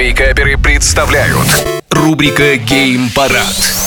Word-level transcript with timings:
Вейкаперы 0.00 0.56
представляют 0.56 1.46
рубрика 1.90 2.56
Гейм 2.56 3.10
Парад. 3.10 3.79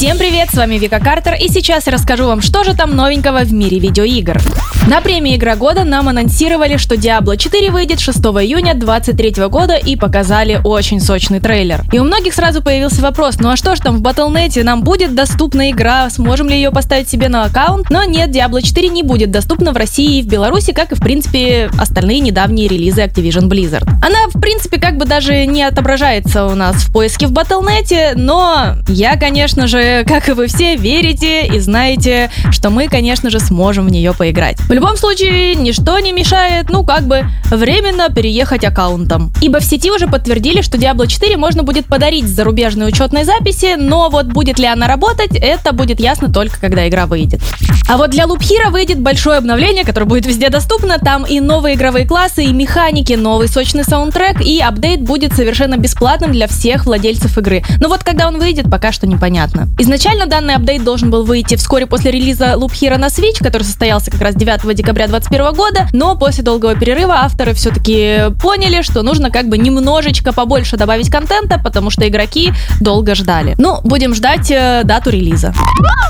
Всем 0.00 0.16
привет, 0.16 0.48
с 0.50 0.54
вами 0.54 0.76
Вика 0.76 0.98
Картер, 0.98 1.34
и 1.34 1.48
сейчас 1.48 1.86
я 1.86 1.92
расскажу 1.92 2.24
вам, 2.24 2.40
что 2.40 2.64
же 2.64 2.74
там 2.74 2.96
новенького 2.96 3.40
в 3.40 3.52
мире 3.52 3.78
видеоигр. 3.78 4.40
На 4.88 5.02
премии 5.02 5.36
Игра 5.36 5.56
года 5.56 5.84
нам 5.84 6.08
анонсировали, 6.08 6.78
что 6.78 6.94
Diablo 6.94 7.36
4 7.36 7.70
выйдет 7.70 8.00
6 8.00 8.16
июня 8.18 8.72
2023 8.72 9.46
года 9.48 9.76
и 9.76 9.96
показали 9.96 10.58
очень 10.64 11.00
сочный 11.00 11.38
трейлер. 11.38 11.84
И 11.92 11.98
у 11.98 12.04
многих 12.04 12.32
сразу 12.32 12.62
появился 12.62 13.02
вопрос, 13.02 13.36
ну 13.40 13.50
а 13.50 13.56
что 13.56 13.76
ж 13.76 13.80
там 13.80 13.98
в 13.98 14.02
Battle.net 14.02 14.62
нам 14.62 14.82
будет 14.82 15.14
доступна 15.14 15.70
игра, 15.70 16.08
сможем 16.08 16.48
ли 16.48 16.54
ее 16.54 16.70
поставить 16.70 17.10
себе 17.10 17.28
на 17.28 17.44
аккаунт? 17.44 17.90
Но 17.90 18.04
нет, 18.04 18.30
Diablo 18.30 18.62
4 18.62 18.88
не 18.88 19.02
будет 19.02 19.30
доступна 19.30 19.72
в 19.72 19.76
России 19.76 20.20
и 20.20 20.22
в 20.22 20.26
Беларуси, 20.26 20.72
как 20.72 20.92
и 20.92 20.94
в 20.94 21.00
принципе 21.00 21.68
остальные 21.78 22.20
недавние 22.20 22.68
релизы 22.68 23.02
Activision 23.02 23.50
Blizzard. 23.50 23.86
Она 24.02 24.28
в 24.32 24.40
принципе 24.40 24.80
как 24.80 24.96
бы 24.96 25.04
даже 25.04 25.44
не 25.44 25.62
отображается 25.62 26.46
у 26.46 26.54
нас 26.54 26.76
в 26.76 26.90
поиске 26.90 27.26
в 27.26 27.32
Battle.net, 27.32 28.14
но 28.14 28.76
я, 28.88 29.18
конечно 29.18 29.66
же, 29.66 29.89
как 30.06 30.28
и 30.28 30.32
вы 30.32 30.46
все, 30.46 30.76
верите 30.76 31.46
и 31.46 31.58
знаете, 31.58 32.30
что 32.50 32.70
мы, 32.70 32.88
конечно 32.88 33.30
же, 33.30 33.40
сможем 33.40 33.86
в 33.86 33.90
нее 33.90 34.12
поиграть. 34.12 34.58
В 34.60 34.72
любом 34.72 34.96
случае, 34.96 35.54
ничто 35.54 35.98
не 35.98 36.12
мешает, 36.12 36.70
ну, 36.70 36.84
как 36.84 37.06
бы, 37.06 37.24
временно 37.50 38.08
переехать 38.08 38.64
аккаунтом. 38.64 39.32
Ибо 39.40 39.60
в 39.60 39.64
сети 39.64 39.90
уже 39.90 40.06
подтвердили, 40.06 40.62
что 40.62 40.78
Diablo 40.78 41.06
4 41.06 41.36
можно 41.36 41.62
будет 41.62 41.86
подарить 41.86 42.26
зарубежной 42.26 42.88
учетной 42.88 43.24
записи, 43.24 43.76
но 43.76 44.08
вот 44.10 44.26
будет 44.26 44.58
ли 44.58 44.66
она 44.66 44.86
работать, 44.86 45.30
это 45.32 45.72
будет 45.72 46.00
ясно 46.00 46.32
только 46.32 46.60
когда 46.60 46.88
игра 46.88 47.06
выйдет. 47.06 47.40
А 47.88 47.96
вот 47.96 48.10
для 48.10 48.24
Loop 48.24 48.38
Hero 48.38 48.70
выйдет 48.70 49.00
большое 49.00 49.38
обновление, 49.38 49.84
которое 49.84 50.06
будет 50.06 50.24
везде 50.24 50.48
доступно. 50.48 50.98
Там 50.98 51.24
и 51.24 51.40
новые 51.40 51.74
игровые 51.74 52.06
классы, 52.06 52.44
и 52.44 52.52
механики, 52.52 53.14
новый 53.14 53.48
сочный 53.48 53.82
саундтрек, 53.82 54.40
и 54.40 54.60
апдейт 54.60 55.02
будет 55.02 55.34
совершенно 55.34 55.76
бесплатным 55.76 56.30
для 56.30 56.46
всех 56.46 56.86
владельцев 56.86 57.36
игры. 57.36 57.64
Но 57.80 57.88
вот 57.88 58.04
когда 58.04 58.28
он 58.28 58.38
выйдет, 58.38 58.70
пока 58.70 58.92
что 58.92 59.08
непонятно. 59.08 59.68
Изначально 59.80 60.26
данный 60.26 60.56
апдейт 60.56 60.84
должен 60.84 61.10
был 61.10 61.24
выйти 61.24 61.56
вскоре 61.56 61.86
после 61.86 62.10
релиза 62.10 62.52
Loop 62.52 62.72
Hero 62.72 62.98
на 62.98 63.06
Switch, 63.06 63.42
который 63.42 63.62
состоялся 63.62 64.10
как 64.10 64.20
раз 64.20 64.34
9 64.34 64.76
декабря 64.76 65.06
2021 65.06 65.54
года, 65.54 65.88
но 65.94 66.18
после 66.18 66.44
долгого 66.44 66.74
перерыва 66.74 67.20
авторы 67.22 67.54
все-таки 67.54 68.24
поняли, 68.42 68.82
что 68.82 69.00
нужно 69.00 69.30
как 69.30 69.48
бы 69.48 69.56
немножечко 69.56 70.34
побольше 70.34 70.76
добавить 70.76 71.10
контента, 71.10 71.58
потому 71.58 71.88
что 71.88 72.06
игроки 72.06 72.52
долго 72.82 73.14
ждали. 73.14 73.54
Ну, 73.56 73.80
будем 73.82 74.14
ждать 74.14 74.50
э, 74.50 74.82
дату 74.84 75.08
релиза. 75.08 75.54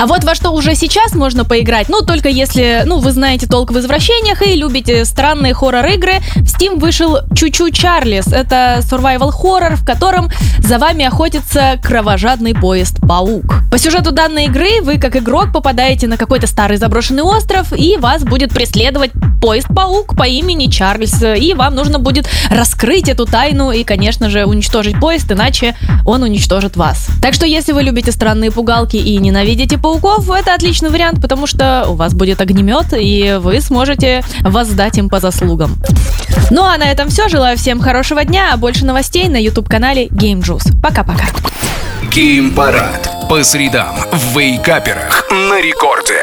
А 0.00 0.08
вот 0.08 0.24
во 0.24 0.34
что 0.34 0.50
уже 0.50 0.74
сейчас 0.74 1.14
можно 1.14 1.44
поиграть, 1.44 1.88
ну, 1.88 2.00
только 2.00 2.28
если, 2.28 2.82
ну, 2.86 2.98
вы 2.98 3.12
знаете 3.12 3.46
толк 3.46 3.70
в 3.70 3.78
извращениях 3.78 4.42
и 4.42 4.56
любите 4.56 5.04
странные 5.04 5.54
хоррор-игры, 5.54 6.14
в 6.34 6.42
Steam 6.42 6.80
вышел 6.80 7.18
Чучу 7.36 7.70
Чарлис. 7.70 8.32
Это 8.32 8.80
survival 8.82 9.30
хоррор, 9.30 9.76
в 9.76 9.86
котором 9.86 10.28
за 10.58 10.78
вами 10.78 11.04
охотится 11.04 11.78
кровожадный 11.80 12.56
поезд-паук. 12.56 13.59
По 13.70 13.78
сюжету 13.78 14.10
данной 14.10 14.46
игры 14.46 14.82
вы, 14.82 14.98
как 14.98 15.16
игрок, 15.16 15.52
попадаете 15.52 16.06
на 16.08 16.16
какой-то 16.16 16.46
старый 16.46 16.76
заброшенный 16.76 17.22
остров, 17.22 17.72
и 17.72 17.96
вас 17.96 18.24
будет 18.24 18.52
преследовать 18.52 19.12
поезд-паук 19.40 20.16
по 20.16 20.24
имени 20.24 20.66
Чарльз. 20.66 21.22
И 21.22 21.54
вам 21.54 21.74
нужно 21.74 21.98
будет 21.98 22.28
раскрыть 22.50 23.08
эту 23.08 23.26
тайну 23.26 23.70
и, 23.70 23.84
конечно 23.84 24.28
же, 24.28 24.44
уничтожить 24.44 24.98
поезд, 24.98 25.30
иначе 25.30 25.76
он 26.04 26.22
уничтожит 26.22 26.76
вас. 26.76 27.08
Так 27.22 27.34
что, 27.34 27.46
если 27.46 27.72
вы 27.72 27.82
любите 27.82 28.12
странные 28.12 28.50
пугалки 28.50 28.96
и 28.96 29.16
ненавидите 29.18 29.78
пауков, 29.78 30.28
это 30.30 30.54
отличный 30.54 30.90
вариант, 30.90 31.20
потому 31.22 31.46
что 31.46 31.86
у 31.88 31.94
вас 31.94 32.12
будет 32.12 32.40
огнемет, 32.40 32.86
и 32.92 33.38
вы 33.40 33.60
сможете 33.60 34.24
воздать 34.40 34.98
им 34.98 35.08
по 35.08 35.20
заслугам. 35.20 35.76
Ну 36.50 36.64
а 36.64 36.76
на 36.76 36.90
этом 36.90 37.08
все. 37.08 37.28
Желаю 37.28 37.56
всем 37.56 37.80
хорошего 37.80 38.24
дня, 38.24 38.50
а 38.52 38.56
больше 38.56 38.84
новостей 38.84 39.28
на 39.28 39.40
YouTube-канале 39.40 40.06
Game 40.08 40.40
Juice. 40.40 40.72
Пока-пока. 40.82 41.26
Гейм 42.12 42.52
Парад 42.54 43.09
по 43.30 43.44
средам 43.44 43.94
в 44.10 44.36
Вейкаперах 44.36 45.30
на 45.30 45.60
рекорде. 45.60 46.20